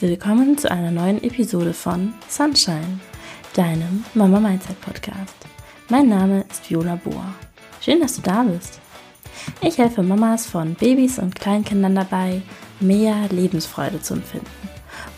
[0.00, 3.00] Willkommen zu einer neuen Episode von Sunshine,
[3.52, 5.36] deinem Mama Mindset Podcast.
[5.90, 7.34] Mein Name ist Viola Bohr.
[7.82, 8.80] Schön, dass du da bist.
[9.60, 12.40] Ich helfe Mamas von Babys und Kleinkindern dabei,
[12.80, 14.46] mehr Lebensfreude zu empfinden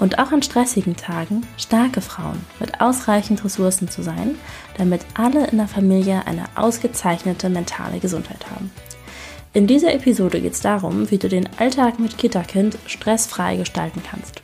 [0.01, 4.35] und auch an stressigen Tagen starke Frauen mit ausreichend Ressourcen zu sein,
[4.79, 8.73] damit alle in der Familie eine ausgezeichnete mentale Gesundheit haben.
[9.53, 14.42] In dieser Episode geht es darum, wie du den Alltag mit Kita-Kind stressfrei gestalten kannst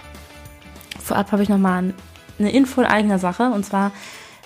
[1.09, 1.93] vorab habe ich nochmal
[2.39, 3.51] eine Info in eigener Sache.
[3.51, 3.93] Und zwar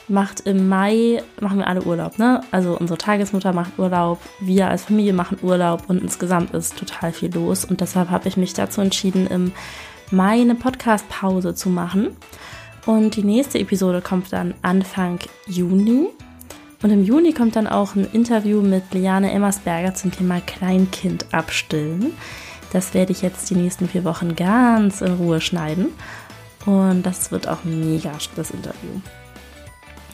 [0.08, 2.40] macht im Mai, machen wir alle Urlaub, ne?
[2.50, 7.32] Also unsere Tagesmutter macht Urlaub, wir als Familie machen Urlaub und insgesamt ist total viel
[7.32, 7.64] los.
[7.64, 9.52] Und deshalb habe ich mich dazu entschieden, im
[10.10, 12.16] Mai eine Podcast-Pause zu machen.
[12.84, 16.08] Und die nächste Episode kommt dann Anfang Juni.
[16.82, 22.12] Und im Juni kommt dann auch ein Interview mit Liane Emmersberger zum Thema Kleinkind abstillen.
[22.72, 25.88] Das werde ich jetzt die nächsten vier Wochen ganz in Ruhe schneiden.
[26.66, 29.00] Und das wird auch mega, das Interview.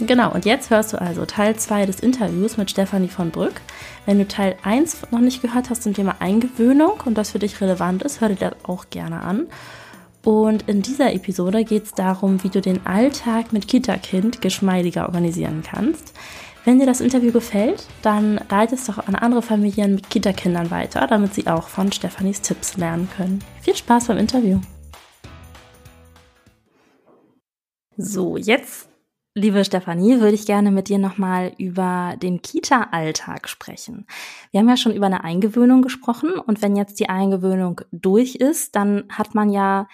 [0.00, 3.60] Genau, und jetzt hörst du also Teil 2 des Interviews mit Stefanie von Brück.
[4.06, 7.60] Wenn du Teil 1 noch nicht gehört hast zum Thema Eingewöhnung und das für dich
[7.60, 9.48] relevant ist, hör dir das auch gerne an.
[10.24, 15.62] Und in dieser Episode geht es darum, wie du den Alltag mit Kita-Kind geschmeidiger organisieren
[15.68, 16.12] kannst.
[16.64, 21.06] Wenn dir das Interview gefällt, dann leite es doch an andere Familien mit Kita-Kindern weiter,
[21.08, 23.40] damit sie auch von Stefanis Tipps lernen können.
[23.62, 24.60] Viel Spaß beim Interview!
[28.00, 28.88] So, jetzt,
[29.34, 34.06] liebe Stefanie, würde ich gerne mit dir nochmal über den Kita-Alltag sprechen.
[34.52, 38.76] Wir haben ja schon über eine Eingewöhnung gesprochen und wenn jetzt die Eingewöhnung durch ist,
[38.76, 39.88] dann hat man ja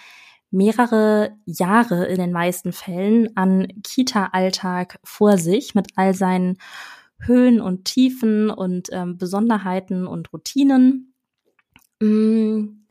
[0.51, 6.59] mehrere Jahre in den meisten Fällen an Kita-Alltag vor sich mit all seinen
[7.19, 11.15] Höhen und Tiefen und ähm, Besonderheiten und Routinen.
[12.03, 12.84] Mm,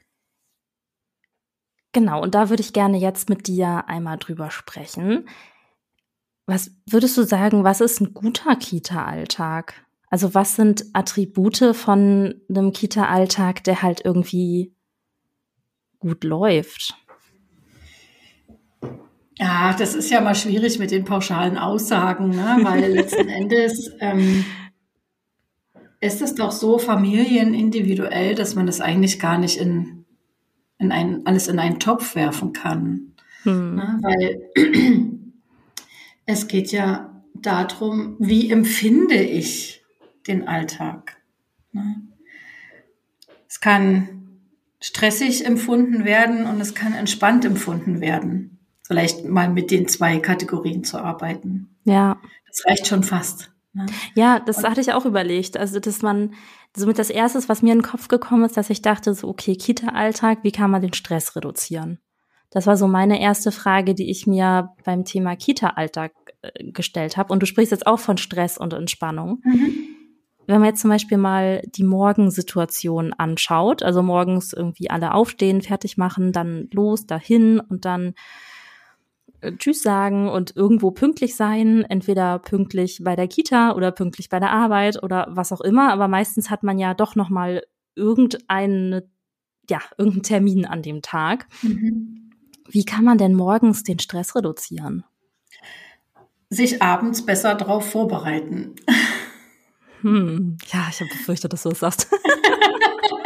[1.93, 5.29] Genau, und da würde ich gerne jetzt mit dir einmal drüber sprechen.
[6.47, 9.85] Was würdest du sagen, was ist ein guter Kita-Alltag?
[10.09, 14.73] Also was sind Attribute von einem Kita-Alltag, der halt irgendwie
[15.99, 16.95] gut läuft?
[19.37, 22.59] Ja, das ist ja mal schwierig mit den pauschalen Aussagen, ne?
[22.63, 24.45] weil letzten Endes ähm,
[26.01, 30.02] ist es doch so familienindividuell, dass man das eigentlich gar nicht in
[30.83, 33.13] in ein, alles in einen Topf werfen kann.
[33.43, 33.75] Hm.
[33.75, 33.99] Ne?
[34.01, 34.49] Weil
[36.25, 39.83] es geht ja darum, wie empfinde ich
[40.27, 41.17] den Alltag.
[41.71, 42.01] Ne?
[43.47, 44.39] Es kann
[44.81, 48.59] stressig empfunden werden und es kann entspannt empfunden werden.
[48.85, 51.75] Vielleicht mal mit den zwei Kategorien zu arbeiten.
[51.85, 52.19] Ja.
[52.47, 53.52] Das reicht schon fast.
[53.73, 53.85] Ne?
[54.15, 55.57] Ja, das und, hatte ich auch überlegt.
[55.57, 56.33] Also, dass man
[56.75, 59.55] somit das erste, was mir in den Kopf gekommen ist, dass ich dachte, so, okay,
[59.55, 61.99] Kita-Alltag, wie kann man den Stress reduzieren?
[62.51, 67.33] Das war so meine erste Frage, die ich mir beim Thema Kita-Alltag äh, gestellt habe.
[67.33, 69.41] Und du sprichst jetzt auch von Stress und Entspannung.
[69.43, 69.73] Mhm.
[70.45, 75.97] Wenn man jetzt zum Beispiel mal die Morgensituation anschaut, also morgens irgendwie alle aufstehen, fertig
[75.97, 78.13] machen, dann los, dahin und dann
[79.57, 84.51] Tschüss sagen und irgendwo pünktlich sein, entweder pünktlich bei der Kita oder pünktlich bei der
[84.51, 87.63] Arbeit oder was auch immer, aber meistens hat man ja doch noch mal
[87.95, 89.07] irgendeine
[89.69, 91.47] ja, irgendeinen Termin an dem Tag.
[91.61, 92.31] Mhm.
[92.69, 95.03] Wie kann man denn morgens den Stress reduzieren?
[96.49, 98.75] Sich abends besser darauf vorbereiten.
[100.01, 100.57] Hm.
[100.71, 102.07] Ja, ich habe befürchtet, dass du das sagst.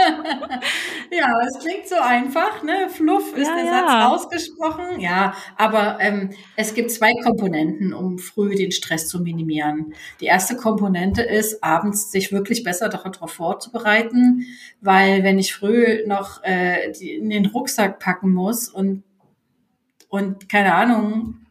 [1.12, 2.90] ja, es klingt so einfach, ne?
[2.90, 3.88] Fluff ist ja, der ja.
[3.88, 5.00] Satz ausgesprochen.
[5.00, 9.94] Ja, aber ähm, es gibt zwei Komponenten, um früh den Stress zu minimieren.
[10.22, 14.45] Die erste Komponente ist, abends sich wirklich besser darauf vorzubereiten,
[14.81, 19.03] weil wenn ich früh noch äh, die, in den Rucksack packen muss und
[20.09, 21.47] und keine Ahnung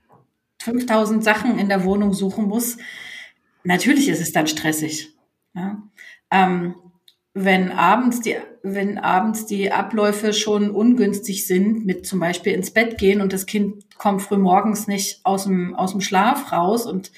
[0.62, 2.78] 5000 Sachen in der Wohnung suchen muss,
[3.64, 5.14] natürlich ist es dann stressig.
[5.54, 5.82] Ja?
[6.30, 6.74] Ähm,
[7.38, 12.96] wenn abends die, wenn abends die Abläufe schon ungünstig sind, mit zum Beispiel ins Bett
[12.96, 17.12] gehen und das Kind kommt früh morgens nicht aus dem, aus dem Schlaf raus und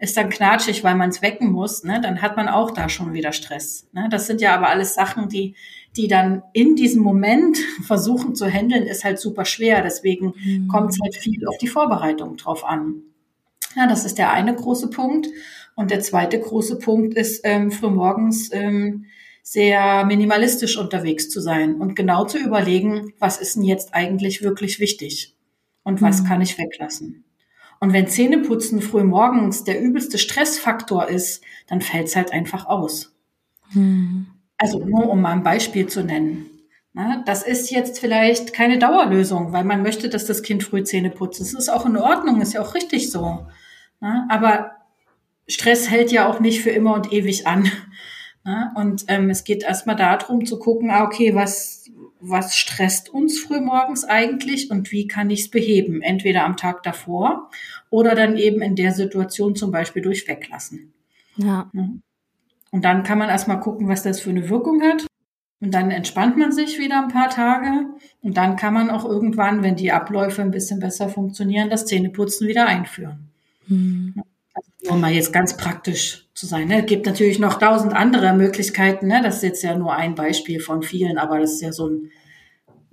[0.00, 3.12] ist dann knatschig, weil man es wecken muss, ne, dann hat man auch da schon
[3.12, 3.86] wieder Stress.
[3.92, 4.08] Ne?
[4.10, 5.54] Das sind ja aber alles Sachen, die,
[5.96, 7.56] die dann in diesem Moment
[7.86, 9.82] versuchen zu handeln, ist halt super schwer.
[9.82, 10.66] Deswegen mhm.
[10.66, 13.02] kommt es halt viel auf die Vorbereitung drauf an.
[13.76, 15.28] Ja, das ist der eine große Punkt.
[15.76, 19.04] Und der zweite große Punkt ist ähm, frühmorgens ähm,
[19.50, 24.78] sehr minimalistisch unterwegs zu sein und genau zu überlegen, was ist denn jetzt eigentlich wirklich
[24.78, 25.34] wichtig
[25.82, 26.26] und was mhm.
[26.28, 27.24] kann ich weglassen.
[27.80, 33.12] Und wenn Zähneputzen früh morgens der übelste Stressfaktor ist, dann fällt es halt einfach aus.
[33.72, 34.28] Mhm.
[34.56, 36.46] Also nur um mal ein Beispiel zu nennen.
[36.92, 41.10] Na, das ist jetzt vielleicht keine Dauerlösung, weil man möchte, dass das Kind früh Zähne
[41.10, 41.40] putzt.
[41.40, 43.48] Das ist auch in Ordnung, ist ja auch richtig so.
[43.98, 44.76] Na, aber
[45.48, 47.68] Stress hält ja auch nicht für immer und ewig an.
[48.50, 51.88] Na, und ähm, es geht erstmal darum zu gucken, ah, okay, was,
[52.18, 56.02] was stresst uns frühmorgens eigentlich und wie kann ich es beheben?
[56.02, 57.48] Entweder am Tag davor
[57.90, 60.92] oder dann eben in der Situation zum Beispiel durch Weglassen.
[61.36, 61.70] Ja.
[61.72, 65.06] Und dann kann man erstmal gucken, was das für eine Wirkung hat.
[65.60, 67.86] Und dann entspannt man sich wieder ein paar Tage.
[68.20, 72.48] Und dann kann man auch irgendwann, wenn die Abläufe ein bisschen besser funktionieren, das Zähneputzen
[72.48, 73.28] wieder einführen.
[73.68, 74.22] Mhm.
[74.88, 76.68] Um mal jetzt ganz praktisch zu sein.
[76.68, 76.80] Ne?
[76.80, 79.08] Es gibt natürlich noch tausend andere Möglichkeiten.
[79.08, 79.20] Ne?
[79.22, 82.10] Das ist jetzt ja nur ein Beispiel von vielen, aber das ist ja so ein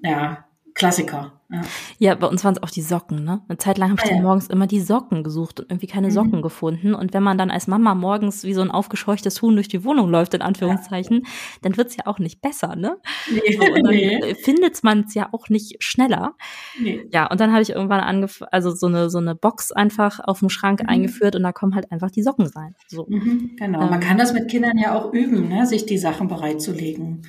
[0.04, 0.47] ja,
[0.78, 1.34] Klassiker.
[1.50, 1.62] Ja.
[1.98, 3.42] ja, bei uns waren es auch die Socken, ne?
[3.48, 4.22] Eine Zeit lang habe ich ah, ja.
[4.22, 6.42] morgens immer die Socken gesucht und irgendwie keine Socken mhm.
[6.42, 6.94] gefunden.
[6.94, 10.10] Und wenn man dann als Mama morgens wie so ein aufgescheuchtes Huhn durch die Wohnung
[10.10, 11.30] läuft, in Anführungszeichen, ja.
[11.62, 12.98] dann wird's ja auch nicht besser, ne?
[13.32, 13.58] Nee.
[13.58, 14.36] So, und dann nee.
[14.36, 16.36] findet man es ja auch nicht schneller.
[16.80, 17.08] Nee.
[17.12, 20.40] Ja, und dann habe ich irgendwann angefangen, also so eine, so eine Box einfach auf
[20.40, 20.90] dem Schrank mhm.
[20.90, 22.76] eingeführt und da kommen halt einfach die Socken rein.
[22.88, 23.08] So.
[23.10, 23.82] Mhm, genau.
[23.82, 25.66] Ähm, man kann das mit Kindern ja auch üben, ne?
[25.66, 27.24] sich die Sachen bereitzulegen.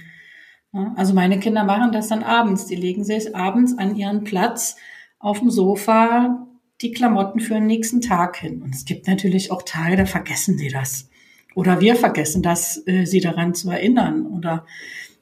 [0.72, 2.66] Also meine Kinder machen das dann abends.
[2.66, 4.76] Die legen sich abends an ihren Platz
[5.18, 6.46] auf dem Sofa
[6.80, 8.62] die Klamotten für den nächsten Tag hin.
[8.62, 11.08] Und es gibt natürlich auch Tage, da vergessen sie das.
[11.54, 14.26] Oder wir vergessen das, äh, sie daran zu erinnern.
[14.26, 14.64] Oder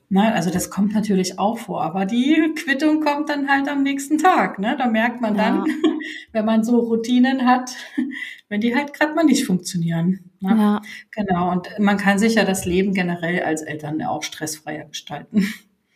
[0.08, 0.32] Ne?
[0.32, 4.58] Also das kommt natürlich auch vor, aber die Quittung kommt dann halt am nächsten Tag.
[4.58, 4.76] Ne?
[4.78, 5.74] Da merkt man dann, ja.
[6.32, 7.76] wenn man so Routinen hat,
[8.48, 10.30] wenn die halt gerade mal nicht funktionieren.
[10.40, 10.56] Ne?
[10.56, 10.82] Ja.
[11.10, 11.50] Genau.
[11.50, 15.52] Und man kann sich ja das Leben generell als Eltern auch stressfreier gestalten.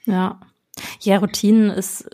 [0.07, 0.41] Ja.
[1.01, 2.09] Ja, Routinen ist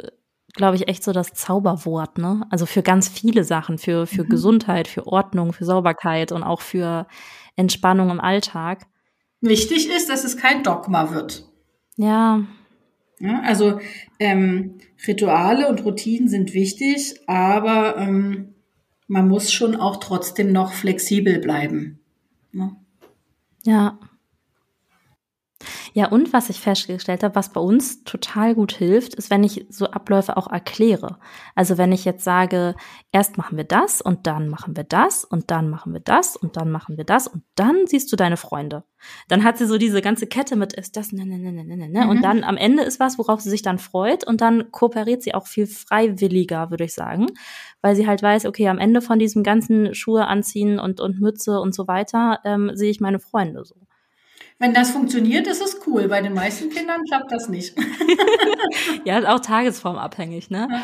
[0.57, 2.47] glaube ich, echt so das Zauberwort, ne?
[2.51, 4.31] Also für ganz viele Sachen, für, für mhm.
[4.31, 7.07] Gesundheit, für Ordnung, für Sauberkeit und auch für
[7.55, 8.87] Entspannung im Alltag.
[9.41, 11.46] Wichtig ist, dass es kein Dogma wird.
[11.97, 12.45] Ja.
[13.19, 13.81] ja also
[14.19, 18.55] ähm, Rituale und Routinen sind wichtig, aber ähm,
[19.09, 22.01] man muss schon auch trotzdem noch flexibel bleiben.
[22.53, 22.77] Ne?
[23.65, 23.99] Ja.
[25.97, 29.65] Ja, und was ich festgestellt habe, was bei uns total gut hilft, ist, wenn ich
[29.71, 31.17] so Abläufe auch erkläre.
[31.55, 32.75] Also wenn ich jetzt sage,
[33.13, 36.59] erst machen wir das und dann machen wir das und dann machen wir das und
[36.59, 38.85] dann machen wir das und dann siehst du deine Freunde.
[39.29, 41.77] Dann hat sie so diese ganze Kette mit ist das ne ne ne ne ne
[41.79, 42.05] ne, ne.
[42.05, 42.11] Mhm.
[42.11, 45.33] und dann am Ende ist was, worauf sie sich dann freut und dann kooperiert sie
[45.33, 47.29] auch viel freiwilliger, würde ich sagen,
[47.81, 51.59] weil sie halt weiß, okay, am Ende von diesem ganzen Schuhe anziehen und und Mütze
[51.59, 53.86] und so weiter ähm, sehe ich meine Freunde so.
[54.59, 56.09] Wenn das funktioniert, ist es cool.
[56.09, 57.77] Bei den meisten Kindern klappt das nicht.
[59.05, 60.69] ja, ist auch tagesformabhängig, ne?
[60.71, 60.83] Ja.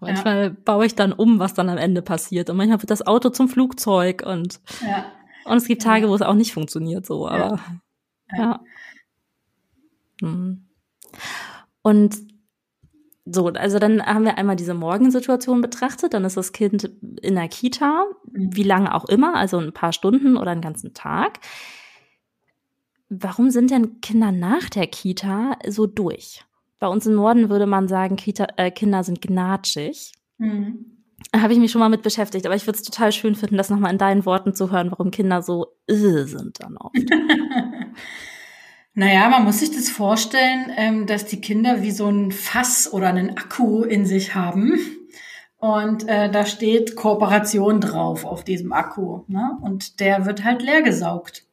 [0.00, 0.56] Manchmal ja.
[0.64, 2.48] baue ich dann um, was dann am Ende passiert.
[2.48, 5.04] Und manchmal wird das Auto zum Flugzeug und, ja.
[5.44, 7.60] und es gibt Tage, wo es auch nicht funktioniert, so, aber
[8.34, 8.60] ja.
[10.22, 10.66] Hm.
[11.82, 12.16] Und
[13.26, 16.90] so, also dann haben wir einmal diese Morgensituation betrachtet, dann ist das Kind
[17.20, 18.56] in der Kita, mhm.
[18.56, 21.40] wie lange auch immer, also ein paar Stunden oder einen ganzen Tag.
[23.12, 26.44] Warum sind denn Kinder nach der Kita so durch?
[26.78, 30.12] Bei uns im Norden würde man sagen, Kita, äh, Kinder sind gnatschig.
[30.38, 31.02] Mhm.
[31.32, 33.56] Da habe ich mich schon mal mit beschäftigt, aber ich würde es total schön finden,
[33.56, 36.94] das nochmal in deinen Worten zu hören, warum Kinder so äh, sind dann oft.
[38.94, 43.08] naja, man muss sich das vorstellen, ähm, dass die Kinder wie so ein Fass oder
[43.08, 44.78] einen Akku in sich haben.
[45.56, 49.24] Und äh, da steht Kooperation drauf auf diesem Akku.
[49.26, 49.58] Ne?
[49.62, 51.49] Und der wird halt leer gesaugt.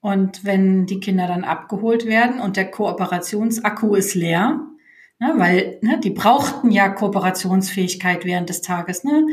[0.00, 4.60] Und wenn die Kinder dann abgeholt werden und der Kooperationsakku ist leer,
[5.18, 9.04] ne, weil ne, die brauchten ja Kooperationsfähigkeit während des Tages.
[9.04, 9.26] Ne?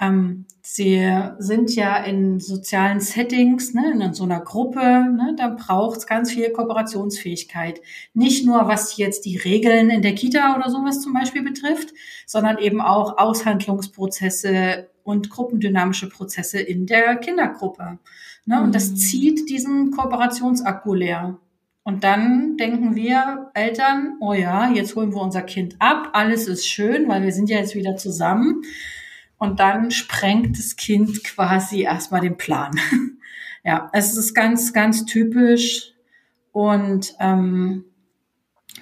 [0.00, 5.98] Ähm, sie sind ja in sozialen Settings, ne, in so einer Gruppe, ne, da braucht
[5.98, 7.80] es ganz viel Kooperationsfähigkeit.
[8.12, 11.92] Nicht nur, was jetzt die Regeln in der Kita oder sowas zum Beispiel betrifft,
[12.26, 17.98] sondern eben auch Aushandlungsprozesse und gruppendynamische Prozesse in der Kindergruppe.
[18.46, 18.62] Ne?
[18.62, 18.96] Und das mhm.
[18.96, 21.38] zieht diesen Kooperationsakku leer.
[21.82, 26.66] Und dann denken wir Eltern, oh ja, jetzt holen wir unser Kind ab, alles ist
[26.66, 28.62] schön, weil wir sind ja jetzt wieder zusammen.
[29.36, 32.70] Und dann sprengt das Kind quasi erstmal den Plan.
[33.64, 35.92] ja, es ist ganz, ganz typisch
[36.52, 37.84] und ähm,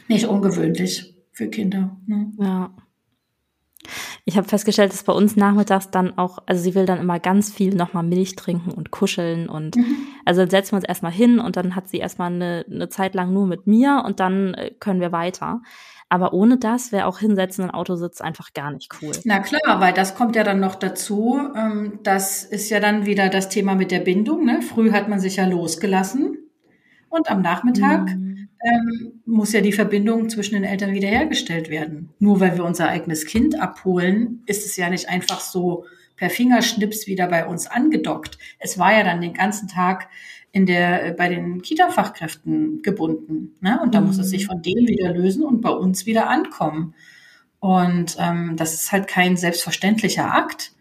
[0.06, 1.96] nicht ungewöhnlich für Kinder.
[2.06, 2.32] Ne?
[2.38, 2.70] Ja.
[4.24, 7.50] Ich habe festgestellt, dass bei uns nachmittags dann auch, also sie will dann immer ganz
[7.52, 9.96] viel nochmal Milch trinken und kuscheln und mhm.
[10.24, 13.14] also dann setzen wir uns erstmal hin und dann hat sie erstmal eine, eine Zeit
[13.14, 15.60] lang nur mit mir und dann äh, können wir weiter.
[16.08, 19.12] Aber ohne das wäre auch hinsetzen und Autositz einfach gar nicht cool.
[19.24, 21.40] Na klar, weil das kommt ja dann noch dazu.
[21.56, 24.44] Ähm, das ist ja dann wieder das Thema mit der Bindung.
[24.44, 24.60] Ne?
[24.60, 26.36] Früh hat man sich ja losgelassen
[27.08, 28.41] Und am Nachmittag mhm.
[28.62, 32.10] Ähm, muss ja die Verbindung zwischen den Eltern wiederhergestellt werden.
[32.18, 35.84] Nur weil wir unser eigenes Kind abholen, ist es ja nicht einfach so
[36.16, 38.38] per Fingerschnips wieder bei uns angedockt.
[38.58, 40.08] Es war ja dann den ganzen Tag
[40.52, 43.56] in der, äh, bei den Kita-Fachkräften gebunden.
[43.60, 43.80] Ne?
[43.82, 44.08] Und da mhm.
[44.08, 46.94] muss es sich von denen wieder lösen und bei uns wieder ankommen.
[47.58, 50.72] Und ähm, das ist halt kein selbstverständlicher Akt.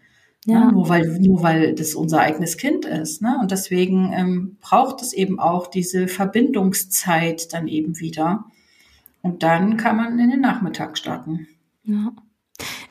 [0.46, 0.54] Ne?
[0.54, 0.64] Ja.
[0.66, 0.72] Ne?
[0.72, 3.22] Nur weil, nur weil das unser eigenes Kind ist.
[3.22, 3.38] Ne?
[3.40, 8.44] Und deswegen ähm, braucht es eben auch diese Verbindungszeit dann eben wieder.
[9.22, 11.46] Und dann kann man in den Nachmittag starten.
[11.84, 12.12] Ja.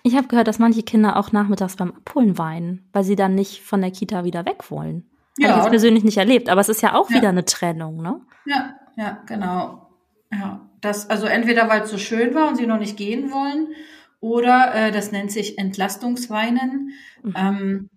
[0.03, 3.61] Ich habe gehört, dass manche Kinder auch nachmittags beim Abholen weinen, weil sie dann nicht
[3.61, 5.05] von der Kita wieder weg wollen.
[5.37, 7.17] Ja, habe ich jetzt persönlich nicht erlebt, aber es ist ja auch ja.
[7.17, 8.19] wieder eine Trennung, ne?
[8.45, 9.87] Ja, ja, genau.
[10.31, 13.67] Ja, das, also entweder weil es so schön war und sie noch nicht gehen wollen,
[14.21, 16.93] oder äh, das nennt sich Entlastungsweinen.
[17.23, 17.33] Mhm.
[17.35, 17.89] Ähm,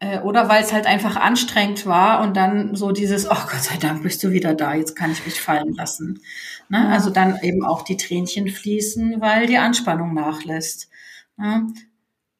[0.00, 3.76] äh, oder weil es halt einfach anstrengend war und dann so dieses, oh Gott sei
[3.76, 6.20] Dank bist du wieder da, jetzt kann ich mich fallen lassen.
[6.68, 6.78] Ne?
[6.78, 6.88] Ja.
[6.88, 10.88] Also dann eben auch die Tränchen fließen, weil die Anspannung nachlässt.
[11.36, 11.66] Ne?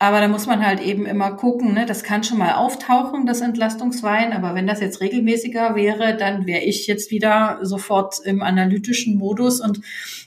[0.01, 1.85] Aber da muss man halt eben immer gucken, ne?
[1.85, 6.63] das kann schon mal auftauchen, das Entlastungswein, aber wenn das jetzt regelmäßiger wäre, dann wäre
[6.63, 9.81] ich jetzt wieder sofort im analytischen Modus und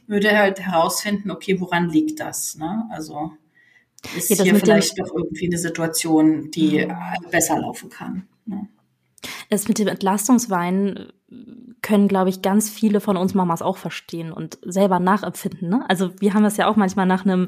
[0.08, 2.58] würde halt herausfinden, okay, woran liegt das?
[2.58, 2.84] Ne?
[2.92, 3.32] Also
[4.18, 7.30] ist ja, hier vielleicht doch irgendwie eine Situation, die mhm.
[7.32, 8.28] besser laufen kann.
[8.46, 8.68] Ne?
[9.50, 11.14] Das mit dem Entlastungswein
[11.82, 15.70] können, glaube ich, ganz viele von uns Mamas auch verstehen und selber nachempfinden.
[15.70, 15.86] Ne?
[15.88, 17.48] Also wir haben das ja auch manchmal nach einem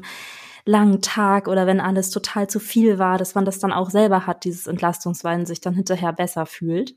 [0.66, 4.26] langen Tag oder wenn alles total zu viel war, dass man das dann auch selber
[4.26, 6.94] hat, dieses Entlastungswein, sich dann hinterher besser fühlt.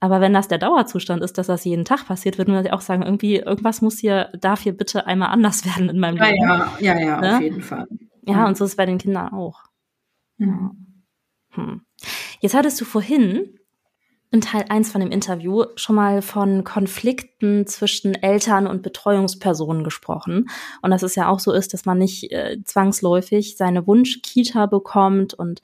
[0.00, 2.80] Aber wenn das der Dauerzustand ist, dass das jeden Tag passiert, würde man ja auch
[2.80, 6.42] sagen, irgendwie, irgendwas muss hier, darf hier bitte einmal anders werden in meinem ja, Leben.
[6.42, 7.36] Ja, ja, ja, ne?
[7.36, 7.86] auf jeden Fall.
[8.26, 9.62] Ja, und so ist es bei den Kindern auch.
[10.38, 11.04] Mhm.
[11.52, 11.82] Hm.
[12.40, 13.58] Jetzt hattest du vorhin
[14.30, 20.48] in Teil 1 von dem Interview schon mal von Konflikten zwischen Eltern und Betreuungspersonen gesprochen.
[20.82, 25.34] Und dass es ja auch so ist, dass man nicht äh, zwangsläufig seine Wunsch-Kita bekommt
[25.34, 25.62] und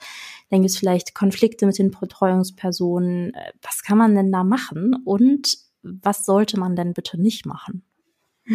[0.51, 3.35] dann gibt es vielleicht Konflikte mit den Betreuungspersonen.
[3.35, 7.83] Äh, was kann man denn da machen und was sollte man denn bitte nicht machen?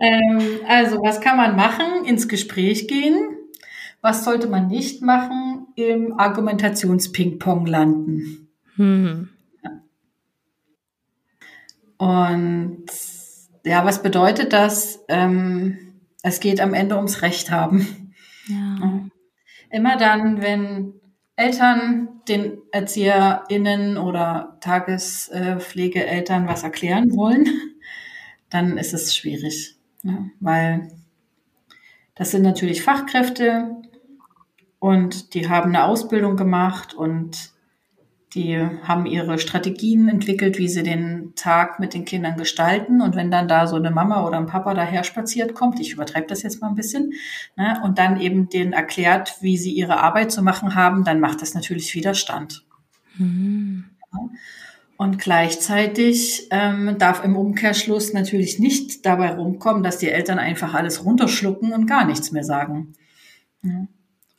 [0.00, 2.04] ähm, also, was kann man machen?
[2.04, 3.37] Ins Gespräch gehen.
[4.00, 5.66] Was sollte man nicht machen?
[5.74, 8.48] Im Argumentationsping-Pong landen.
[8.76, 9.28] Hm.
[11.98, 12.86] Und
[13.64, 15.04] ja, was bedeutet das?
[15.08, 15.78] Ähm,
[16.22, 18.14] es geht am Ende ums Recht haben.
[18.46, 19.00] Ja.
[19.70, 20.94] Immer dann, wenn
[21.36, 27.46] Eltern den ErzieherInnen oder Tagespflegeeltern was erklären wollen,
[28.50, 29.76] dann ist es schwierig.
[30.02, 30.30] Ne?
[30.40, 30.88] Weil
[32.14, 33.76] das sind natürlich Fachkräfte
[34.78, 37.52] und die haben eine Ausbildung gemacht und
[38.34, 43.00] die haben ihre Strategien entwickelt, wie sie den Tag mit den Kindern gestalten.
[43.00, 46.26] Und wenn dann da so eine Mama oder ein Papa daher spaziert kommt, ich übertreibe
[46.26, 47.14] das jetzt mal ein bisschen,
[47.56, 51.40] ne, und dann eben denen erklärt, wie sie ihre Arbeit zu machen haben, dann macht
[51.40, 52.66] das natürlich Widerstand.
[53.16, 53.84] Mhm.
[54.98, 61.04] Und gleichzeitig ähm, darf im Umkehrschluss natürlich nicht dabei rumkommen, dass die Eltern einfach alles
[61.04, 62.94] runterschlucken und gar nichts mehr sagen.
[63.62, 63.86] Ja.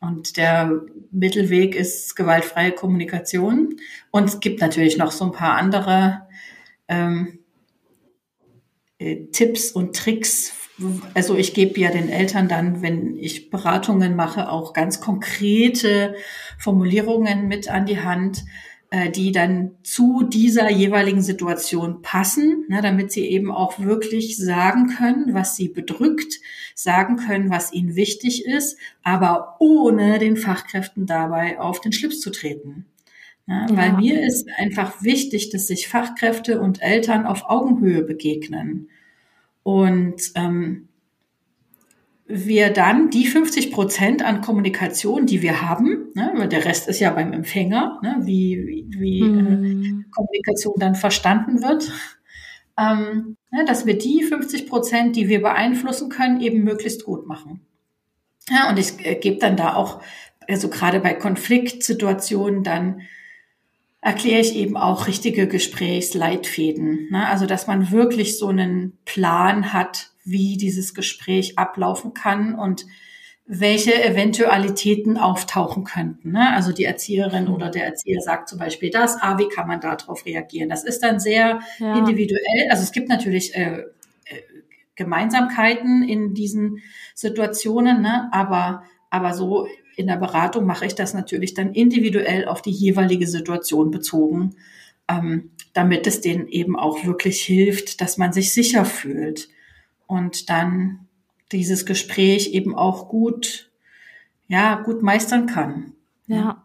[0.01, 3.77] Und der Mittelweg ist gewaltfreie Kommunikation.
[4.12, 6.27] Und es gibt natürlich noch so ein paar andere
[6.88, 7.39] ähm,
[8.98, 10.53] äh, Tipps und Tricks.
[11.13, 16.15] Also ich gebe ja den Eltern dann, wenn ich Beratungen mache, auch ganz konkrete
[16.58, 18.46] Formulierungen mit an die Hand,
[18.91, 24.88] äh, die dann zu dieser jeweiligen Situation passen, ne, damit sie eben auch wirklich sagen
[24.88, 26.39] können, was sie bedrückt,
[26.74, 32.31] sagen können, was ihnen wichtig ist, aber ohne den Fachkräften dabei auf den Schlips zu
[32.31, 32.86] treten.
[33.46, 33.77] Ja, ja.
[33.77, 38.89] Weil mir ist einfach wichtig, dass sich Fachkräfte und Eltern auf Augenhöhe begegnen.
[39.63, 40.88] Und ähm,
[42.32, 47.10] wir dann die 50 Prozent an Kommunikation, die wir haben, ne, der Rest ist ja
[47.10, 49.48] beim Empfänger, ne, wie, wie mhm.
[49.48, 51.92] äh, Kommunikation dann verstanden wird,
[52.78, 57.62] ähm, ne, dass wir die 50 Prozent, die wir beeinflussen können, eben möglichst gut machen.
[58.48, 60.00] Ja, und ich äh, gebe dann da auch,
[60.48, 63.02] also gerade bei Konfliktsituationen, dann
[64.02, 67.08] erkläre ich eben auch richtige Gesprächsleitfäden.
[67.10, 67.28] Ne?
[67.28, 72.86] Also, dass man wirklich so einen Plan hat, wie dieses Gespräch ablaufen kann und
[73.46, 76.34] welche Eventualitäten auftauchen könnten.
[76.34, 76.54] Ne?
[76.54, 77.54] Also die Erzieherin mhm.
[77.54, 80.70] oder der Erzieher sagt zum Beispiel das, ah, wie kann man darauf reagieren?
[80.70, 81.98] Das ist dann sehr ja.
[81.98, 82.70] individuell.
[82.70, 83.86] Also es gibt natürlich äh, äh,
[84.96, 86.84] Gemeinsamkeiten in diesen
[87.16, 88.30] Situationen, ne?
[88.32, 93.28] aber, aber so in der Beratung mache ich das natürlich dann individuell auf die jeweilige
[93.28, 94.56] Situation bezogen
[95.10, 99.50] ähm, damit es denen eben auch wirklich hilft, dass man sich sicher fühlt
[100.10, 101.08] und dann
[101.51, 103.70] dieses Gespräch eben auch gut,
[104.48, 105.94] ja, gut meistern kann.
[106.25, 106.63] Ja.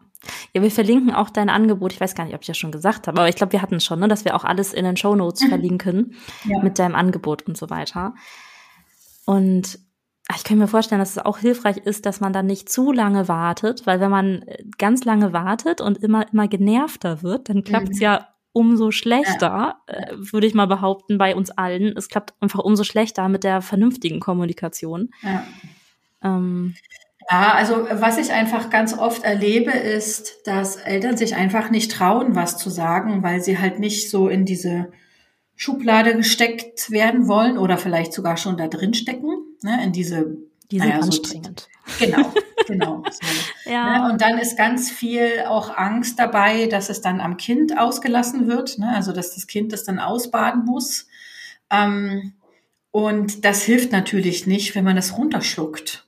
[0.53, 1.93] Ja, wir verlinken auch dein Angebot.
[1.93, 3.75] Ich weiß gar nicht, ob ich das schon gesagt habe, aber ich glaube, wir hatten
[3.75, 6.63] es schon, ne, dass wir auch alles in den Show Notes verlinken ja.
[6.63, 8.15] mit deinem Angebot und so weiter.
[9.25, 9.77] Und
[10.35, 13.27] ich kann mir vorstellen, dass es auch hilfreich ist, dass man dann nicht zu lange
[13.27, 14.43] wartet, weil wenn man
[14.79, 18.01] ganz lange wartet und immer, immer genervter wird, dann klappt es mhm.
[18.01, 19.93] ja umso schlechter, ja.
[19.93, 21.93] äh, würde ich mal behaupten, bei uns allen.
[21.97, 25.09] Es klappt einfach umso schlechter mit der vernünftigen Kommunikation.
[25.21, 25.45] Ja.
[26.23, 26.73] Ähm,
[27.29, 32.35] ja, also was ich einfach ganz oft erlebe, ist, dass Eltern sich einfach nicht trauen,
[32.35, 34.91] was zu sagen, weil sie halt nicht so in diese
[35.57, 39.31] Schublade gesteckt werden wollen oder vielleicht sogar schon da drin stecken,
[39.63, 40.37] ne, in diese
[40.71, 41.67] die sind naja, anstrengend.
[41.99, 42.33] Genau,
[42.67, 43.03] genau.
[43.09, 43.99] So, ja.
[43.99, 44.11] Ne?
[44.11, 48.77] Und dann ist ganz viel auch Angst dabei, dass es dann am Kind ausgelassen wird,
[48.79, 48.89] ne?
[48.95, 51.07] also dass das Kind das dann ausbaden muss.
[51.69, 52.33] Ähm,
[52.91, 56.05] und das hilft natürlich nicht, wenn man das runterschluckt.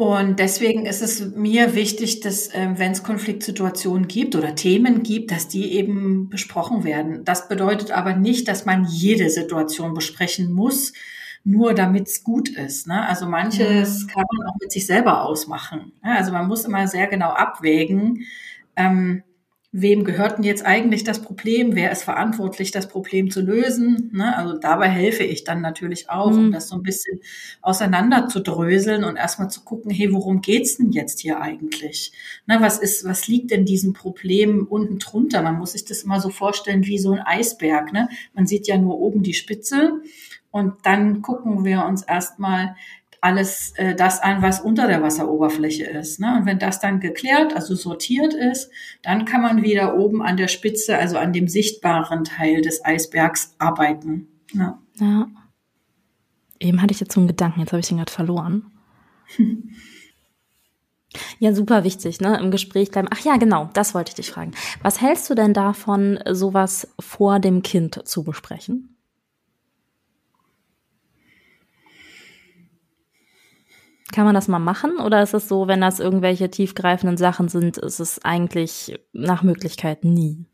[0.00, 5.30] Und deswegen ist es mir wichtig, dass äh, wenn es Konfliktsituationen gibt oder Themen gibt,
[5.30, 7.22] dass die eben besprochen werden.
[7.26, 10.94] Das bedeutet aber nicht, dass man jede Situation besprechen muss,
[11.44, 12.86] nur damit es gut ist.
[12.86, 13.06] Ne?
[13.06, 15.92] Also manches kann man auch mit sich selber ausmachen.
[16.04, 16.16] Ne?
[16.16, 18.26] Also man muss immer sehr genau abwägen,
[18.76, 19.22] ähm,
[19.72, 24.10] wem gehört denn jetzt eigentlich das Problem, wer ist verantwortlich, das Problem zu lösen.
[24.12, 24.36] Ne?
[24.36, 26.38] Also dabei helfe ich dann natürlich auch, mhm.
[26.38, 27.20] um das so ein bisschen
[27.62, 32.12] auseinander zu dröseln und erstmal zu gucken, hey, worum geht's denn jetzt hier eigentlich?
[32.46, 35.40] Ne, was ist, was liegt in diesem Problem unten drunter?
[35.40, 37.92] Man muss sich das immer so vorstellen wie so ein Eisberg.
[37.92, 38.08] Ne?
[38.34, 40.00] Man sieht ja nur oben die Spitze
[40.50, 42.74] und dann gucken wir uns erstmal
[43.20, 46.20] alles äh, das an, was unter der Wasseroberfläche ist.
[46.20, 46.36] Ne?
[46.38, 48.70] Und wenn das dann geklärt, also sortiert ist,
[49.02, 53.54] dann kann man wieder oben an der Spitze, also an dem sichtbaren Teil des Eisbergs
[53.58, 54.28] arbeiten.
[54.52, 54.78] Ja.
[54.98, 55.28] ja.
[56.58, 58.70] Eben hatte ich jetzt so einen Gedanken, jetzt habe ich den gerade verloren.
[61.40, 62.38] Ja, super wichtig, ne?
[62.38, 63.08] Im Gespräch bleiben.
[63.10, 64.52] Ach ja, genau, das wollte ich dich fragen.
[64.82, 68.89] Was hältst du denn davon, sowas vor dem Kind zu besprechen?
[74.12, 77.78] Kann man das mal machen oder ist es so, wenn das irgendwelche tiefgreifenden Sachen sind,
[77.78, 80.46] ist es eigentlich nach Möglichkeit nie?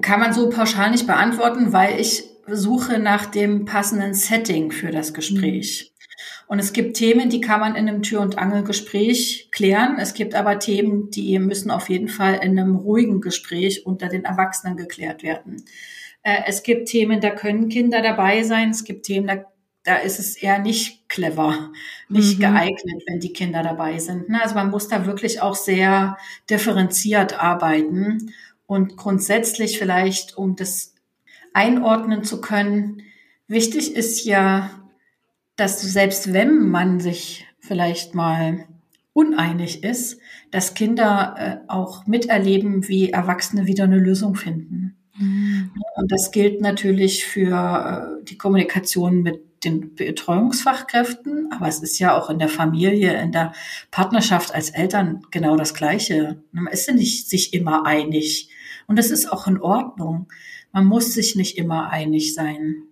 [0.00, 5.12] Kann man so pauschal nicht beantworten, weil ich suche nach dem passenden Setting für das
[5.14, 5.88] Gespräch.
[5.88, 5.92] Mhm.
[6.48, 9.96] Und es gibt Themen, die kann man in einem Tür- und Angelgespräch klären.
[9.98, 14.24] Es gibt aber Themen, die müssen auf jeden Fall in einem ruhigen Gespräch unter den
[14.24, 15.64] Erwachsenen geklärt werden.
[16.22, 18.70] Äh, es gibt Themen, da können Kinder dabei sein.
[18.70, 19.44] Es gibt Themen, da
[19.84, 21.72] da ist es eher nicht clever,
[22.08, 22.42] nicht mhm.
[22.42, 24.28] geeignet, wenn die Kinder dabei sind.
[24.28, 24.40] Ne?
[24.42, 26.16] Also man muss da wirklich auch sehr
[26.48, 28.32] differenziert arbeiten
[28.66, 30.94] und grundsätzlich vielleicht, um das
[31.52, 33.02] einordnen zu können,
[33.48, 34.70] wichtig ist ja,
[35.56, 38.66] dass selbst wenn man sich vielleicht mal
[39.12, 40.18] uneinig ist,
[40.50, 44.96] dass Kinder äh, auch miterleben, wie Erwachsene wieder eine Lösung finden.
[45.18, 45.70] Mhm.
[45.96, 52.16] Und das gilt natürlich für äh, die Kommunikation mit den Betreuungsfachkräften, aber es ist ja
[52.16, 53.52] auch in der Familie, in der
[53.90, 56.42] Partnerschaft als Eltern genau das Gleiche.
[56.52, 58.48] Man ist ja nicht sich immer einig.
[58.86, 60.28] Und das ist auch in Ordnung.
[60.72, 62.82] Man muss sich nicht immer einig sein.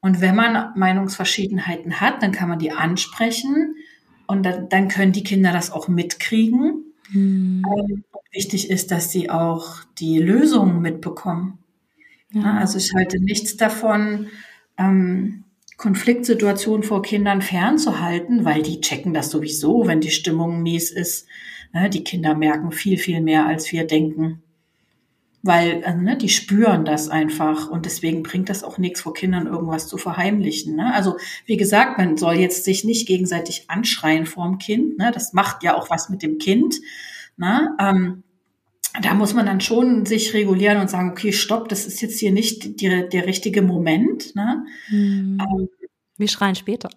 [0.00, 3.76] Und wenn man Meinungsverschiedenheiten hat, dann kann man die ansprechen
[4.26, 6.84] und dann, dann können die Kinder das auch mitkriegen.
[7.12, 7.64] Mhm.
[8.30, 11.58] wichtig ist, dass sie auch die Lösungen mitbekommen.
[12.32, 12.58] Ja.
[12.58, 14.28] Also ich halte nichts davon,
[14.78, 15.42] ähm,
[15.80, 21.26] Konfliktsituationen vor Kindern fernzuhalten, weil die checken das sowieso, wenn die Stimmung mies ist.
[21.72, 24.42] Ne, die Kinder merken viel, viel mehr, als wir denken.
[25.42, 29.46] Weil also, ne, die spüren das einfach und deswegen bringt das auch nichts, vor Kindern
[29.46, 30.76] irgendwas zu verheimlichen.
[30.76, 30.92] Ne?
[30.92, 31.16] Also
[31.46, 34.98] wie gesagt, man soll jetzt sich nicht gegenseitig anschreien vorm Kind.
[34.98, 35.12] Ne?
[35.14, 36.74] Das macht ja auch was mit dem Kind.
[37.38, 37.74] Ne?
[37.80, 38.22] Ähm,
[39.02, 42.32] da muss man dann schon sich regulieren und sagen, okay, stopp, das ist jetzt hier
[42.32, 44.34] nicht die, der richtige Moment.
[44.34, 44.64] Ne?
[44.90, 45.38] Mhm.
[45.40, 45.68] Ähm,
[46.20, 46.90] wir schreien später.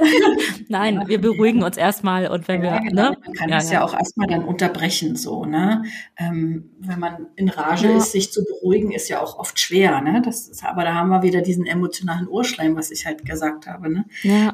[0.68, 1.08] Nein, ja.
[1.08, 3.10] wir beruhigen uns erstmal und wenn ja, wir, genau.
[3.10, 3.18] ne?
[3.22, 5.84] Man kann das ja, auch erstmal dann unterbrechen, so, ne?
[6.16, 10.22] Ähm, wenn man in Rage ist, sich zu beruhigen, ist ja auch oft schwer, ne?
[10.24, 13.92] Das ist, aber da haben wir wieder diesen emotionalen Urschleim, was ich halt gesagt habe,
[13.92, 14.06] ne?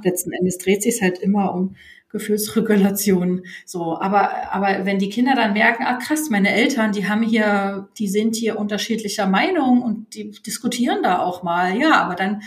[0.02, 1.76] Letzten Endes dreht sich halt immer um
[2.10, 3.44] Gefühlsregulation.
[3.64, 7.88] So, aber, aber wenn die Kinder dann merken, ah krass, meine Eltern, die haben hier,
[7.98, 12.42] die sind hier unterschiedlicher Meinung und die diskutieren da auch mal, ja, aber dann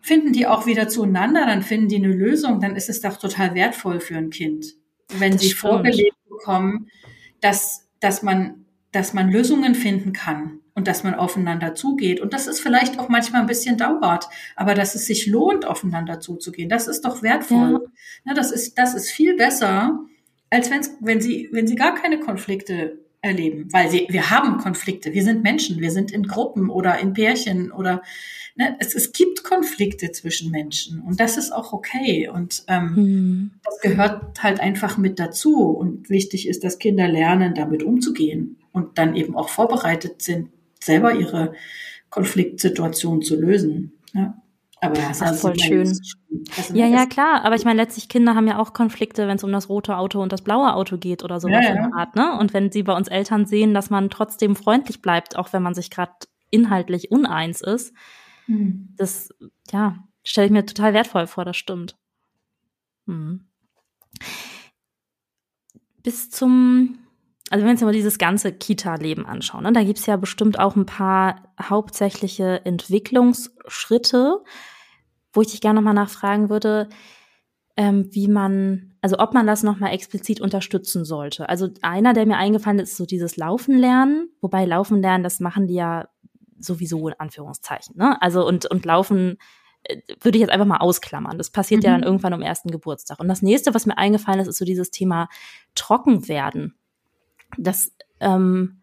[0.00, 3.54] finden die auch wieder zueinander, dann finden die eine Lösung, dann ist es doch total
[3.54, 4.74] wertvoll für ein Kind.
[5.18, 5.60] Wenn das sie stimmt.
[5.60, 6.88] vorgelebt bekommen,
[7.40, 12.46] dass, dass man dass man Lösungen finden kann und dass man aufeinander zugeht und dass
[12.46, 16.68] es vielleicht auch manchmal ein bisschen dauert, aber dass es sich lohnt, aufeinander zuzugehen.
[16.68, 17.72] Das ist doch wertvoll.
[18.24, 18.30] Ja.
[18.30, 20.00] ja das ist, das ist viel besser,
[20.50, 25.12] als wenn's, wenn sie, wenn sie gar keine Konflikte erleben, weil sie, wir haben Konflikte.
[25.12, 25.80] Wir sind Menschen.
[25.80, 28.02] Wir sind in Gruppen oder in Pärchen oder,
[28.56, 33.50] ne, es, es gibt Konflikte zwischen Menschen und das ist auch okay und, ähm, hm.
[33.62, 38.96] das gehört halt einfach mit dazu und wichtig ist, dass Kinder lernen, damit umzugehen und
[38.96, 40.48] dann eben auch vorbereitet sind,
[40.82, 41.54] selber ihre
[42.10, 43.92] Konfliktsituation zu lösen.
[44.12, 44.34] Ja.
[44.82, 46.00] Aber das ist voll schön.
[46.72, 47.44] Ja, ja, klar.
[47.44, 50.22] Aber ich meine, letztlich Kinder haben ja auch Konflikte, wenn es um das rote Auto
[50.22, 51.84] und das blaue Auto geht oder sowas ja, ja.
[51.84, 52.38] in der Art, ne?
[52.38, 55.74] Und wenn sie bei uns Eltern sehen, dass man trotzdem freundlich bleibt, auch wenn man
[55.74, 56.12] sich gerade
[56.50, 57.94] inhaltlich uneins ist,
[58.46, 58.94] hm.
[58.96, 59.34] das,
[59.70, 61.96] ja, stelle ich mir total wertvoll vor, das stimmt.
[63.06, 63.44] Hm.
[66.02, 66.98] Bis zum
[67.50, 70.76] also wenn wir uns mal dieses ganze Kita-Leben anschauen, ne, da gibt's ja bestimmt auch
[70.76, 74.42] ein paar hauptsächliche Entwicklungsschritte,
[75.32, 76.88] wo ich dich gerne nochmal nachfragen würde,
[77.76, 81.48] ähm, wie man, also ob man das nochmal explizit unterstützen sollte.
[81.48, 85.40] Also einer, der mir eingefallen ist, ist so dieses Laufen lernen, wobei Laufen lernen, das
[85.40, 86.08] machen die ja
[86.56, 87.96] sowieso in Anführungszeichen.
[87.96, 88.20] Ne?
[88.22, 89.38] Also und, und Laufen
[89.82, 91.36] äh, würde ich jetzt einfach mal ausklammern.
[91.36, 91.86] Das passiert mhm.
[91.86, 93.18] ja dann irgendwann am ersten Geburtstag.
[93.18, 95.28] Und das nächste, was mir eingefallen ist, ist so dieses Thema
[95.74, 96.76] Trockenwerden
[97.58, 98.80] das ähm,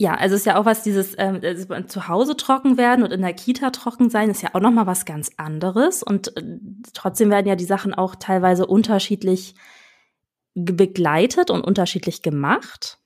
[0.00, 3.20] ja, also ist ja auch was dieses ähm, also zu Hause trocken werden und in
[3.20, 6.42] der Kita trocken sein ist ja auch noch mal was ganz anderes und äh,
[6.92, 9.56] trotzdem werden ja die Sachen auch teilweise unterschiedlich
[10.54, 12.98] begleitet und unterschiedlich gemacht.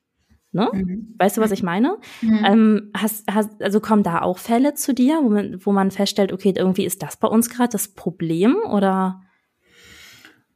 [0.52, 0.68] Ne?
[0.70, 1.14] Mhm.
[1.18, 1.96] Weißt du, was ich meine?
[2.20, 2.44] Mhm.
[2.44, 6.30] Ähm, hast, hast, also kommen da auch Fälle zu dir, wo man, wo man feststellt,
[6.30, 9.22] okay, irgendwie ist das bei uns gerade das Problem oder?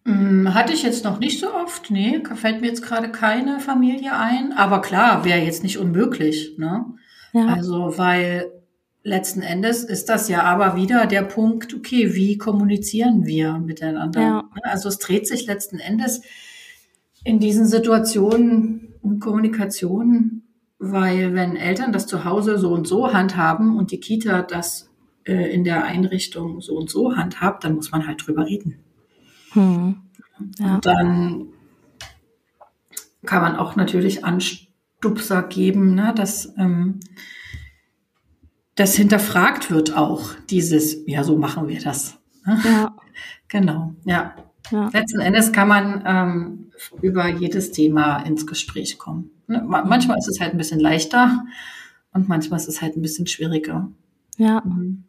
[0.07, 4.17] Hm, hatte ich jetzt noch nicht so oft, nee, fällt mir jetzt gerade keine Familie
[4.17, 4.53] ein.
[4.53, 6.85] Aber klar, wäre jetzt nicht unmöglich, ne?
[7.33, 7.47] Ja.
[7.49, 8.53] Also, weil
[9.03, 14.21] letzten Endes ist das ja aber wieder der Punkt, okay, wie kommunizieren wir miteinander?
[14.21, 14.51] Ja.
[14.63, 16.23] Also es dreht sich letzten Endes
[17.25, 20.43] in diesen Situationen um Kommunikation,
[20.79, 24.89] weil wenn Eltern das zu Hause so und so handhaben und die Kita das
[25.25, 28.86] äh, in der Einrichtung so und so handhabt, dann muss man halt drüber reden.
[29.53, 29.97] Hm.
[30.59, 30.75] Ja.
[30.75, 31.47] Und dann
[33.25, 37.01] kann man auch natürlich Anstupser geben, ne, dass ähm,
[38.77, 42.19] das hinterfragt wird auch, dieses, ja, so machen wir das.
[42.45, 42.61] Ne?
[42.65, 42.97] Ja.
[43.49, 44.35] Genau, ja.
[44.73, 44.91] ja.
[44.93, 49.31] Letzten Endes kann man ähm, über jedes Thema ins Gespräch kommen.
[49.47, 49.63] Ne?
[49.65, 51.45] Manchmal ist es halt ein bisschen leichter
[52.13, 53.89] und manchmal ist es halt ein bisschen schwieriger.
[54.37, 54.63] Ja.
[54.65, 55.05] Mhm.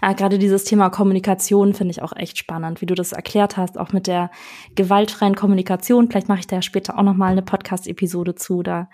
[0.00, 3.78] Ah, gerade dieses Thema Kommunikation finde ich auch echt spannend, wie du das erklärt hast,
[3.78, 4.30] auch mit der
[4.74, 6.08] gewaltfreien Kommunikation.
[6.08, 8.62] Vielleicht mache ich da später auch noch mal eine Podcast-Episode zu.
[8.62, 8.88] Da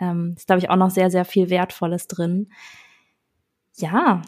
[0.00, 2.48] ähm, ist, glaube ich, auch noch sehr, sehr viel Wertvolles drin.
[3.76, 4.22] Ja,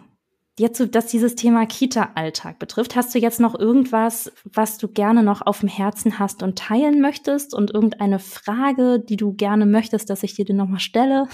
[0.58, 5.42] jetzt, dass dieses Thema Kita-Alltag betrifft, hast du jetzt noch irgendwas, was du gerne noch
[5.42, 10.22] auf dem Herzen hast und teilen möchtest und irgendeine Frage, die du gerne möchtest, dass
[10.22, 11.26] ich dir die nochmal stelle?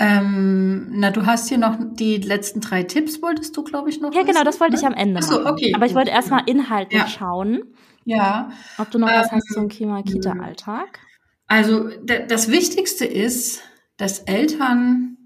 [0.00, 4.14] Ähm, na, du hast hier noch die letzten drei Tipps, wolltest du, glaube ich, noch?
[4.14, 4.80] Ja, genau, das wollte ne?
[4.80, 5.20] ich am Ende.
[5.22, 5.72] Ach so, okay.
[5.74, 7.08] Aber ich wollte erstmal inhaltlich ja.
[7.08, 7.62] schauen.
[8.04, 8.50] Ja.
[8.78, 11.00] Ob du noch ähm, was hast zum Thema Kita-Alltag?
[11.48, 13.62] Also, das Wichtigste ist,
[13.96, 15.16] dass Eltern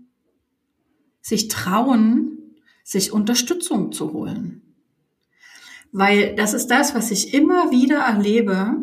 [1.20, 4.62] sich trauen, sich Unterstützung zu holen.
[5.92, 8.78] Weil das ist das, was ich immer wieder erlebe,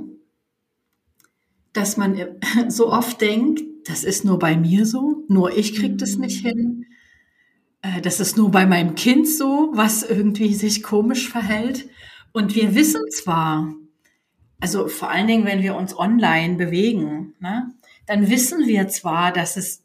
[1.73, 2.17] dass man
[2.67, 6.47] so oft denkt, das ist nur bei mir so, nur ich krieg das nicht mhm.
[6.47, 6.85] hin.
[7.81, 11.89] Äh, das ist nur bei meinem Kind so, was irgendwie sich komisch verhält.
[12.31, 13.73] Und wir wissen zwar,
[14.59, 17.73] also vor allen Dingen, wenn wir uns online bewegen, ne,
[18.05, 19.83] dann wissen wir zwar, dass es,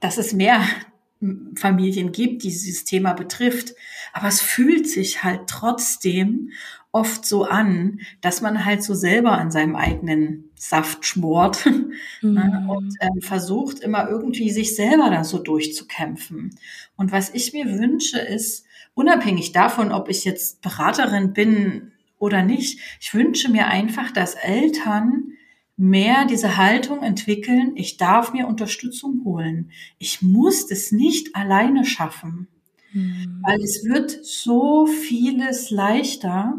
[0.00, 0.62] dass es mehr
[1.56, 3.74] Familien gibt, die dieses Thema betrifft,
[4.12, 6.50] aber es fühlt sich halt trotzdem
[6.92, 11.66] oft so an, dass man halt so selber an seinem eigenen Saft schmort
[12.22, 12.70] ne, mhm.
[12.70, 16.58] und ähm, versucht immer irgendwie sich selber da so durchzukämpfen.
[16.96, 18.64] Und was ich mir wünsche, ist,
[18.94, 25.32] unabhängig davon, ob ich jetzt Beraterin bin oder nicht, ich wünsche mir einfach, dass Eltern
[25.76, 29.70] mehr diese Haltung entwickeln, ich darf mir Unterstützung holen.
[29.98, 32.48] Ich muss es nicht alleine schaffen.
[32.92, 33.42] Mhm.
[33.42, 36.58] Weil es wird so vieles leichter,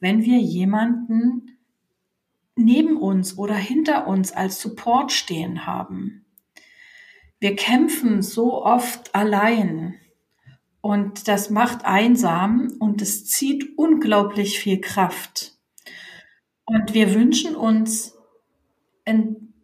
[0.00, 1.47] wenn wir jemanden
[2.58, 6.26] neben uns oder hinter uns als Support stehen haben.
[7.40, 9.94] Wir kämpfen so oft allein
[10.80, 15.54] und das macht einsam und es zieht unglaublich viel Kraft.
[16.64, 18.16] Und wir wünschen uns
[19.04, 19.54] ein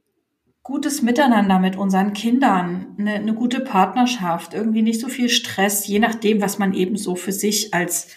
[0.62, 5.98] gutes Miteinander mit unseren Kindern, eine, eine gute Partnerschaft, irgendwie nicht so viel Stress, je
[5.98, 8.08] nachdem, was man eben so für sich als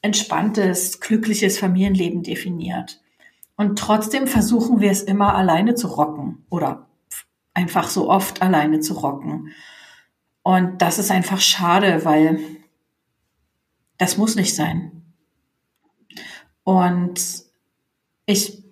[0.00, 3.00] entspanntes, glückliches Familienleben definiert.
[3.60, 6.86] Und trotzdem versuchen wir es immer alleine zu rocken oder
[7.52, 9.52] einfach so oft alleine zu rocken.
[10.42, 12.40] Und das ist einfach schade, weil
[13.98, 15.12] das muss nicht sein.
[16.64, 17.20] Und
[18.24, 18.64] ich,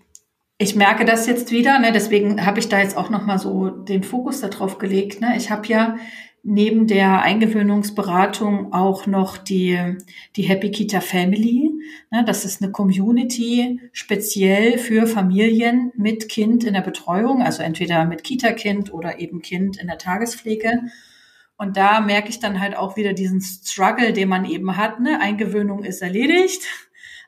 [0.56, 4.02] ich merke das jetzt wieder, ne, deswegen habe ich da jetzt auch nochmal so den
[4.02, 5.20] Fokus darauf gelegt.
[5.20, 5.36] Ne.
[5.36, 5.98] Ich habe ja
[6.42, 9.96] neben der Eingewöhnungsberatung auch noch die,
[10.36, 11.70] die Happy Kita Family.
[12.10, 18.04] Ne, das ist eine Community speziell für Familien mit Kind in der Betreuung, also entweder
[18.04, 20.82] mit Kita-Kind oder eben Kind in der Tagespflege.
[21.56, 25.00] Und da merke ich dann halt auch wieder diesen Struggle, den man eben hat.
[25.00, 25.20] Ne?
[25.20, 26.62] Eingewöhnung ist erledigt,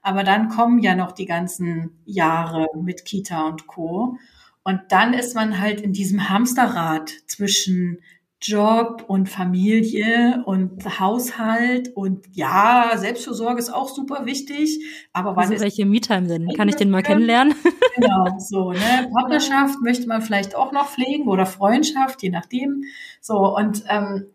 [0.03, 4.17] aber dann kommen ja noch die ganzen Jahre mit Kita und Co.
[4.63, 7.99] Und dann ist man halt in diesem Hamsterrad zwischen
[8.43, 14.81] Job und Familie und Haushalt und ja, Selbstversorge ist auch super wichtig.
[15.13, 16.49] Aber wann also welche Me-Time denn?
[16.57, 17.55] Kann ich den mal kennenlernen?
[17.97, 19.11] Genau, so, ne?
[19.15, 22.85] Partnerschaft möchte man vielleicht auch noch pflegen oder Freundschaft, je nachdem.
[23.21, 24.27] So, und ähm,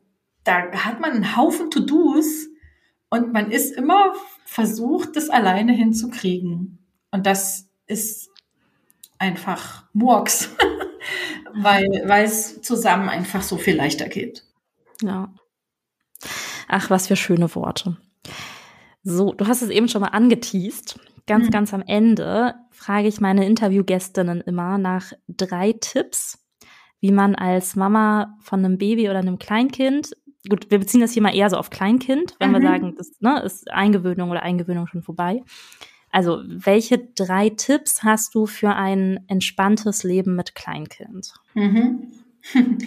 [0.43, 2.47] da hat man einen Haufen To-Dos
[3.09, 4.13] und man ist immer
[4.43, 6.79] versucht, das alleine hinzukriegen.
[7.11, 8.29] Und das ist
[9.17, 10.49] einfach Murks.
[11.57, 14.43] weil, weil es zusammen einfach so viel leichter geht.
[15.01, 15.33] Ja.
[16.67, 17.97] Ach, was für schöne Worte.
[19.03, 20.99] So, du hast es eben schon mal angeteased.
[21.27, 21.51] Ganz, mhm.
[21.51, 26.45] ganz am Ende frage ich meine Interviewgästinnen immer nach drei Tipps,
[26.99, 30.15] wie man als Mama von einem Baby oder einem Kleinkind,
[30.49, 32.55] gut, wir beziehen das hier mal eher so auf Kleinkind, wenn mhm.
[32.55, 35.41] wir sagen, das ne, ist Eingewöhnung oder Eingewöhnung schon vorbei.
[36.11, 41.33] Also, welche drei Tipps hast du für ein entspanntes Leben mit Kleinkind?
[41.55, 42.11] Mhm.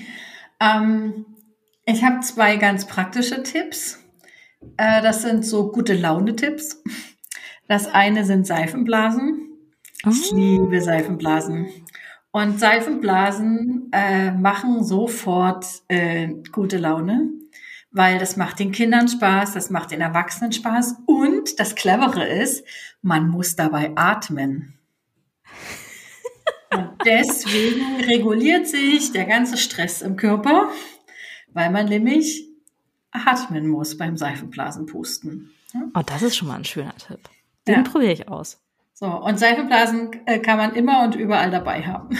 [0.60, 1.26] ähm,
[1.84, 3.98] ich habe zwei ganz praktische Tipps.
[4.76, 6.82] Äh, das sind so gute Laune-Tipps.
[7.66, 9.48] Das eine sind Seifenblasen.
[10.06, 10.10] Oh.
[10.10, 11.68] Ich liebe Seifenblasen.
[12.30, 17.30] Und Seifenblasen äh, machen sofort äh, gute Laune
[17.90, 22.64] weil das macht den Kindern Spaß, das macht den Erwachsenen Spaß und das Clevere ist,
[23.02, 24.77] man muss dabei atmen.
[26.70, 30.68] Und deswegen reguliert sich der ganze Stress im Körper,
[31.52, 32.46] weil man nämlich
[33.10, 35.50] atmen muss beim Seifenblasenpusten.
[35.94, 37.20] Oh, das ist schon mal ein schöner Tipp.
[37.66, 37.82] Den ja.
[37.82, 38.60] probiere ich aus.
[38.94, 42.18] So, und Seifenblasen äh, kann man immer und überall dabei haben.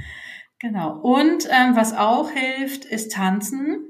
[0.58, 0.98] genau.
[0.98, 3.84] Und ähm, was auch hilft, ist tanzen.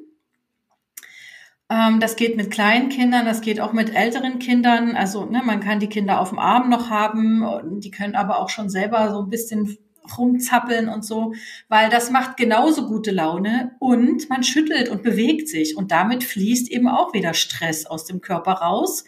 [1.69, 4.95] Ähm, das geht mit kleinen Kindern, das geht auch mit älteren Kindern.
[4.97, 8.49] Also ne, man kann die Kinder auf dem Arm noch haben, die können aber auch
[8.49, 9.77] schon selber so ein bisschen
[10.17, 11.35] rumzappeln und so,
[11.69, 16.71] weil das macht genauso gute Laune und man schüttelt und bewegt sich und damit fließt
[16.71, 19.05] eben auch wieder Stress aus dem Körper raus.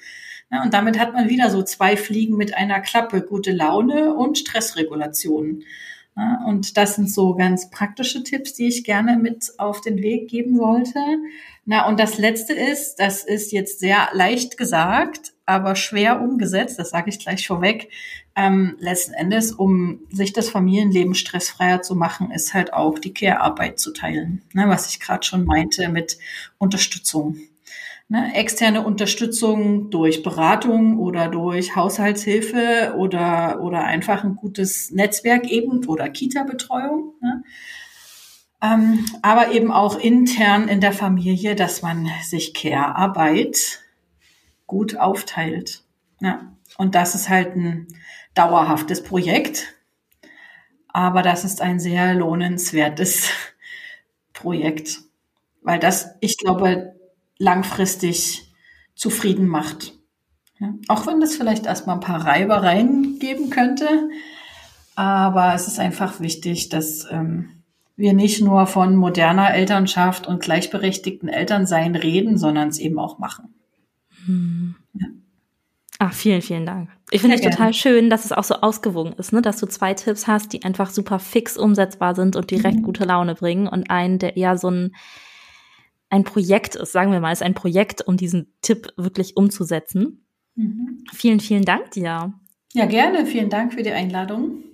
[0.51, 5.63] Und damit hat man wieder so zwei Fliegen mit einer Klappe, gute Laune und Stressregulation.
[6.47, 10.59] Und das sind so ganz praktische Tipps, die ich gerne mit auf den Weg geben
[10.59, 10.99] wollte.
[11.65, 16.91] Na, und das Letzte ist, das ist jetzt sehr leicht gesagt, aber schwer umgesetzt, das
[16.91, 17.91] sage ich gleich vorweg.
[18.37, 23.81] Ähm, letzten Endes, um sich das Familienleben stressfreier zu machen, ist halt auch die Care-Arbeit
[23.81, 26.19] zu teilen, ne, was ich gerade schon meinte mit
[26.59, 27.39] Unterstützung.
[28.09, 35.85] Ne, externe Unterstützung durch Beratung oder durch Haushaltshilfe oder, oder einfach ein gutes Netzwerk eben
[35.87, 37.15] oder Kita-Betreuung.
[37.21, 37.45] Ne?
[38.63, 43.81] Ähm, aber eben auch intern in der Familie, dass man sich Care-Arbeit
[44.67, 45.85] gut aufteilt.
[46.21, 46.53] Ja.
[46.81, 47.89] Und das ist halt ein
[48.35, 49.75] dauerhaftes Projekt.
[50.89, 53.29] Aber das ist ein sehr lohnenswertes
[54.33, 55.01] Projekt,
[55.61, 56.95] weil das, ich glaube,
[57.37, 58.51] langfristig
[58.95, 59.93] zufrieden macht.
[60.59, 60.73] Ja.
[60.89, 64.09] Auch wenn das vielleicht erstmal ein paar Reibereien geben könnte.
[64.95, 67.63] Aber es ist einfach wichtig, dass ähm,
[67.97, 73.53] wir nicht nur von moderner Elternschaft und gleichberechtigten Elternsein reden, sondern es eben auch machen.
[74.25, 74.77] Hm.
[76.03, 76.89] Ach, vielen, vielen Dank.
[77.11, 79.43] Ich finde es total schön, dass es auch so ausgewogen ist, ne?
[79.43, 82.85] dass du zwei Tipps hast, die einfach super fix umsetzbar sind und direkt mhm.
[82.85, 84.95] gute Laune bringen und einen, der eher so ein,
[86.09, 90.25] ein Projekt ist, sagen wir mal, ist ein Projekt, um diesen Tipp wirklich umzusetzen.
[90.55, 91.05] Mhm.
[91.13, 92.33] Vielen, vielen Dank dir.
[92.73, 93.27] Ja, gerne.
[93.27, 94.65] Vielen Dank für die Einladung.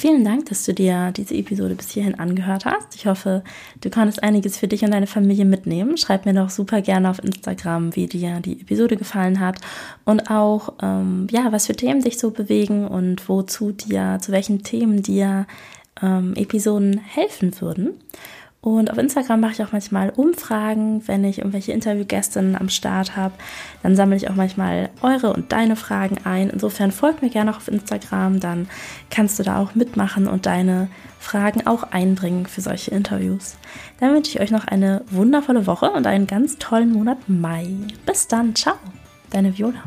[0.00, 2.94] Vielen Dank, dass du dir diese Episode bis hierhin angehört hast.
[2.94, 3.44] Ich hoffe,
[3.82, 5.98] du konntest einiges für dich und deine Familie mitnehmen.
[5.98, 9.60] Schreib mir doch super gerne auf Instagram, wie dir die Episode gefallen hat
[10.06, 14.62] und auch, ähm, ja, was für Themen dich so bewegen und wozu dir, zu welchen
[14.62, 15.46] Themen dir
[16.00, 17.90] ähm, Episoden helfen würden.
[18.62, 23.32] Und auf Instagram mache ich auch manchmal Umfragen, wenn ich irgendwelche Interviewgästinnen am Start habe.
[23.82, 26.50] Dann sammle ich auch manchmal eure und deine Fragen ein.
[26.50, 28.68] Insofern folgt mir gerne auch auf Instagram, dann
[29.08, 33.56] kannst du da auch mitmachen und deine Fragen auch einbringen für solche Interviews.
[33.98, 37.66] Dann wünsche ich euch noch eine wundervolle Woche und einen ganz tollen Monat Mai.
[38.04, 38.76] Bis dann, ciao,
[39.30, 39.84] deine Viola.